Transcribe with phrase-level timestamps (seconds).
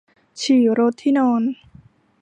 [0.41, 1.41] ฉี่รดที่นอน